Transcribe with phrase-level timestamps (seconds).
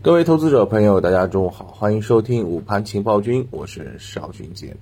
[0.00, 4.76] 各位投资者朋友，大家中午好，欢迎收听午盘情报君，我是邵军杰。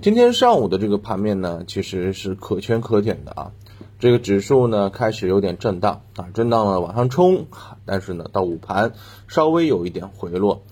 [0.00, 3.52] 今天上午的这个盘面呢，其实是可圈可点的啊。
[3.98, 7.46] 这个指数呢开始有点震荡啊，震荡了往上冲，
[7.84, 8.94] 但是呢到午盘
[9.28, 10.62] 稍微有一点回落，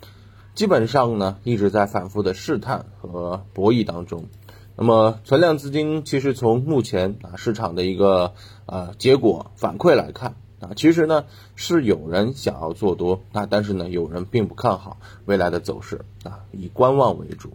[0.55, 4.25] 基本上呢一直在反复的试探和博弈当中。
[4.75, 8.33] 那么存量资金其实从目前啊市场的一个
[8.65, 10.35] 呃结果反馈来看。
[10.61, 14.97] 啊，其实呢是有人想要做多啊，但是呢有人并不看好
[15.27, 17.51] 未来的走势啊，以观望为主。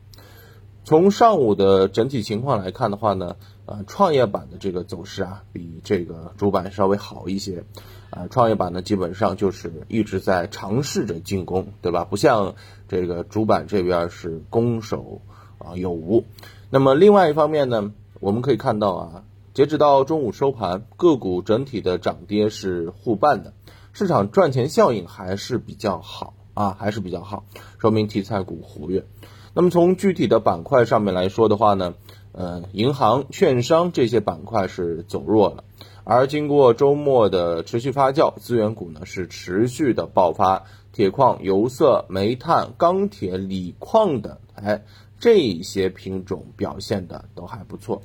[0.83, 7.63] 从上午的整体情况来看的话呢，呃，创业板的这个走势啊，比这个主板稍微好一些。
[8.11, 12.03] 啊，创业板呢基本上就是一直在尝试着进攻，对吧？
[12.03, 12.55] 不像
[12.87, 15.21] 这个主板这边是攻守
[15.59, 16.25] 啊有无。
[16.69, 19.23] 那么另外一方面呢，我们可以看到啊。
[19.53, 23.51] 截止到中午收盘，个股整体的涨跌是互半的，
[23.91, 27.43] 市场赚钱效应还是比较好啊，还是比较好，
[27.77, 29.05] 说明题材股活跃。
[29.53, 31.95] 那么从具体的板块上面来说的话呢，
[32.31, 35.65] 呃，银行、券商这些板块是走弱了，
[36.05, 40.63] 而经过周末的持续发酵，资源股呢是持续的爆发，
[40.93, 44.85] 铁矿、有色、煤炭、钢铁、锂矿等，哎，
[45.19, 48.01] 这些品种表现的都还不错。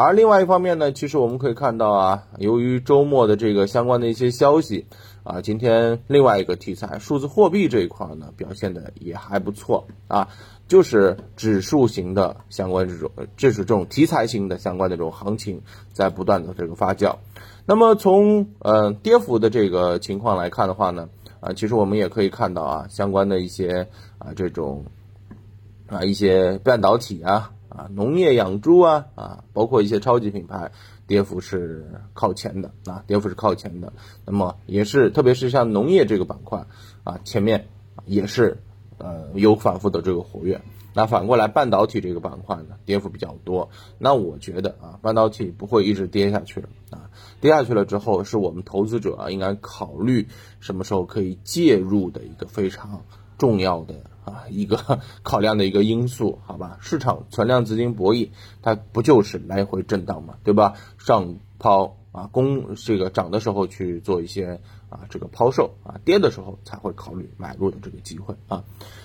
[0.00, 4.86] 而另外一方面呢，其实我们可以看到啊，由于周末的这个相关的一些消息
[5.24, 10.28] 啊，今天另外一个题材数字货币这一块呢，表现的也还不错啊，
[10.68, 15.60] 就是指数型的相关这种，这是这种题材型的相关的这种行情
[15.92, 17.16] 在不断的这个发酵。
[17.66, 21.08] 那么从呃跌幅的这个情况来看的话呢，
[21.40, 23.88] 啊，其实我们也可以看到啊，相关的一些
[24.18, 24.84] 啊这种
[25.88, 27.50] 啊一些半导体啊。
[27.68, 30.72] 啊，农业养猪啊，啊，包括一些超级品牌，
[31.06, 33.92] 跌幅是靠前的啊，跌幅是靠前的。
[34.24, 36.66] 那么也是，特别是像农业这个板块
[37.04, 37.68] 啊，前面
[38.06, 38.58] 也是
[38.98, 40.60] 呃有反复的这个活跃。
[40.94, 43.68] 那反过来，半导体这个板块呢，跌幅比较多。
[43.98, 47.10] 那我觉得啊，半导体不会一直跌下去了啊，
[47.40, 50.26] 跌下去了之后，是我们投资者啊应该考虑
[50.58, 53.04] 什么时候可以介入的一个非常
[53.36, 53.94] 重要的。
[54.28, 58.28] 啊，一个 考量的一个因素，好吧，市场存量资金博弈，
[58.60, 60.74] 它不就是来回震荡嘛，对吧？
[60.98, 68.64] 上抛啊，攻这个涨的时候去做一些啊这个抛售啊，跌的时候才会考虑买入的这个机会啊。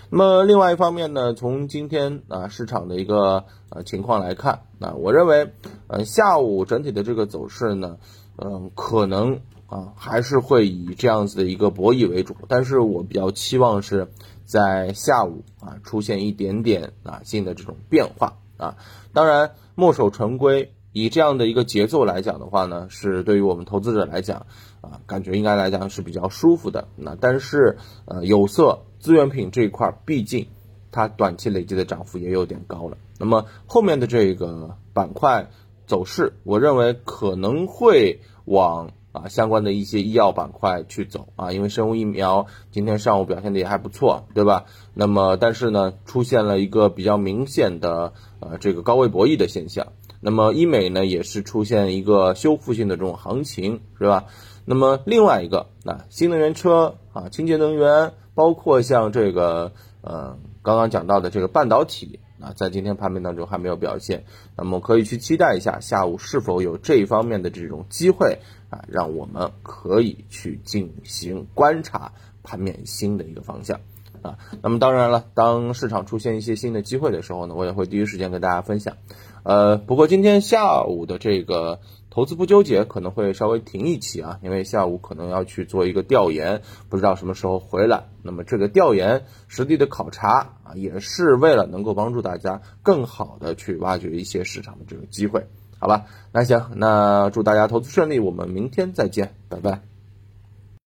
[0.09, 5.53] 那么另外一方面呢，从今天啊市场的一个呃情况来看，那我认为
[5.87, 7.97] 呃下午整体的这个走势呢，
[8.37, 14.09] 嗯，可能啊还是会以这样子的一个博弈为主，但是我比较期望是。
[14.45, 18.77] 在下午啊，出现一点点啊新的这种变化啊，
[19.13, 24.45] 当然墨守成规，以这样的一个节奏来讲的话呢，是对于我们投资者来讲
[24.81, 26.87] 啊，感觉应该来讲是比较舒服的。
[26.95, 30.47] 那但是呃有色资源品这一块，毕竟
[30.91, 32.97] 它短期累积的涨幅也有点高了。
[33.17, 35.49] 那么后面的这个板块
[35.87, 38.91] 走势，我认为可能会往。
[39.13, 44.65] 啊，相关的一些医药板块去走啊，因为生物疫苗今天上午表现的也还不错，对吧？
[44.95, 49.93] 那么，但是呢，出现了一个比较明显的呃这个高位博弈的现象。
[50.19, 54.25] 那么医美呢，也是出现一个修复性的这种行情，是吧？
[54.65, 62.19] 那么另外一个，那新能源车啊，清洁能源，包括像这个呃刚刚讲到的这个半导体。
[62.43, 64.25] 啊，在今天盘面当中还没有表现，
[64.57, 68.39] 那么可以去期待一下下午是否有这一方面的这种机会
[68.69, 72.11] 啊，让我们可以去进行观察
[72.43, 73.79] 盘面新的一个方向。
[74.23, 74.37] 啊。
[74.61, 78.97] 那么当然了，当市场出现一些新的机会的时候呢，我也会第一时间跟大家分享。
[79.43, 81.79] 呃，不过今天下午的这个。
[82.15, 88.03] 投资不纠结可能会稍微停一期啊，因为下午可能要去做一个调研，不知道什么时候回来。
[88.21, 95.47] 那么这个调研实地的考察啊，也是为了能够帮助大家更好的去挖掘一些市场的这个机会，
[95.79, 96.05] 好吧？
[96.31, 99.92] 那行，那祝大家投资顺利，我们明天再见，拜拜。